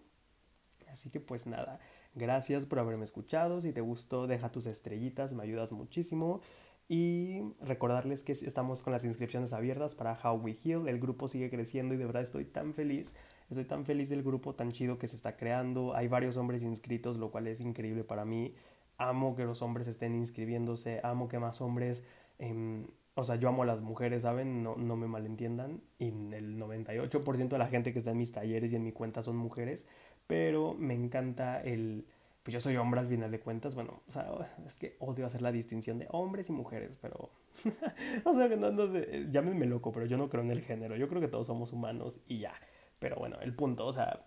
[0.87, 1.79] Así que pues nada,
[2.15, 3.61] Gracias por haberme escuchado.
[3.61, 6.41] Si te gustó, deja tus estrellitas, me ayudas muchísimo.
[6.89, 10.87] Y recordarles que estamos con las inscripciones abiertas para How We Heal.
[10.87, 13.15] El grupo sigue creciendo y de verdad estoy tan feliz.
[13.49, 15.95] Estoy tan feliz del grupo tan chido que se está creando.
[15.95, 18.55] Hay varios hombres inscritos, lo cual es increíble para mí.
[18.97, 20.99] Amo que los hombres estén inscribiéndose.
[21.03, 22.03] Amo que más hombres...
[22.39, 24.63] Em, o sea, yo amo a las mujeres, ¿saben?
[24.63, 25.81] No, no me malentiendan.
[25.99, 29.21] Y el 98% de la gente que está en mis talleres y en mi cuenta
[29.21, 29.85] son mujeres
[30.29, 32.05] pero me encanta el...
[32.49, 34.27] Pues yo soy hombre al final de cuentas, bueno, o sea,
[34.65, 37.29] es que odio hacer la distinción de hombres y mujeres, pero...
[38.25, 41.07] o sea, no, no sé, llámenme loco, pero yo no creo en el género, yo
[41.07, 42.55] creo que todos somos humanos y ya.
[42.97, 44.25] Pero bueno, el punto, o sea,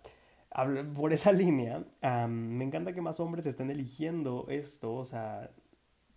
[0.95, 1.83] por esa línea,
[2.29, 5.51] me encanta que más hombres estén eligiendo esto, o sea,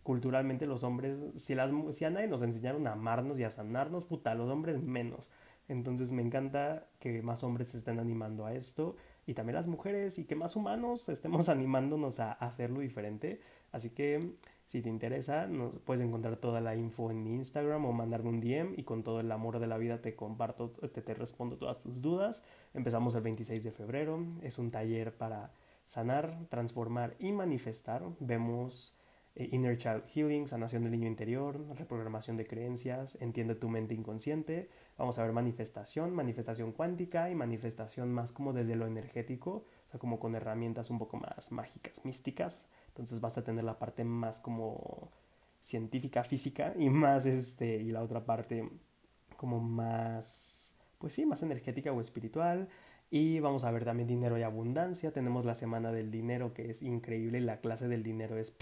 [0.04, 4.04] culturalmente los hombres, si, las, si a nadie nos enseñaron a amarnos y a sanarnos,
[4.04, 5.32] puta, los hombres menos.
[5.66, 8.94] Entonces me encanta que más hombres se estén animando a esto
[9.27, 13.41] y también las mujeres y que más humanos estemos animándonos a, hacerlo diferente.
[13.72, 14.35] Así que
[14.66, 18.41] si te interesa, nos puedes encontrar toda la info en mi Instagram o mandarme un
[18.41, 21.81] DM y con todo el amor de la vida te comparto, este, te respondo todas
[21.81, 22.45] tus dudas.
[22.74, 25.53] Empezamos el 26 de febrero, es un taller para
[25.87, 28.03] sanar, transformar y manifestar.
[28.18, 28.95] Vemos
[29.37, 34.70] Inner Child Healing, sanación del niño interior, reprogramación de creencias, entiende tu mente inconsciente.
[34.97, 40.01] Vamos a ver manifestación, manifestación cuántica y manifestación más como desde lo energético, o sea,
[40.01, 42.61] como con herramientas un poco más mágicas, místicas.
[42.89, 45.11] Entonces vas a tener la parte más como
[45.61, 48.70] científica, física y más este, y la otra parte
[49.37, 52.68] como más, pues sí, más energética o espiritual.
[53.11, 55.12] Y vamos a ver también dinero y abundancia.
[55.12, 57.41] Tenemos la semana del dinero que es increíble.
[57.41, 58.57] La clase del dinero es...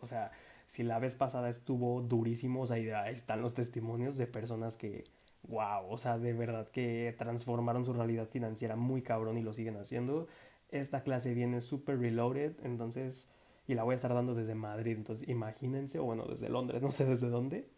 [0.00, 0.32] o sea,
[0.66, 5.04] si la vez pasada estuvo durísimo, o sea, ahí están los testimonios de personas que,
[5.44, 9.76] wow, o sea, de verdad que transformaron su realidad financiera muy cabrón y lo siguen
[9.76, 10.28] haciendo.
[10.70, 13.28] Esta clase viene súper reloaded, entonces,
[13.66, 16.90] y la voy a estar dando desde Madrid, entonces imagínense, o bueno, desde Londres, no
[16.90, 17.68] sé desde dónde.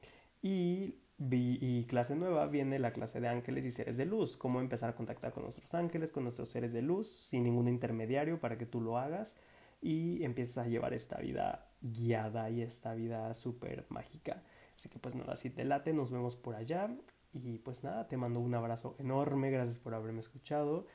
[0.42, 4.90] Y y clase nueva viene la clase de ángeles y seres de luz, cómo empezar
[4.90, 8.66] a contactar con nuestros ángeles, con nuestros seres de luz, sin ningún intermediario para que
[8.66, 9.36] tú lo hagas
[9.80, 14.42] y empieces a llevar esta vida guiada y esta vida súper mágica.
[14.74, 16.88] Así que pues nada, si te late, nos vemos por allá
[17.32, 20.86] y pues nada, te mando un abrazo enorme, gracias por haberme escuchado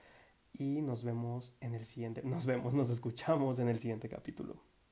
[0.51, 4.72] y nos vemos en el siguiente, nos vemos, nos escuchamos en el siguiente capítulo.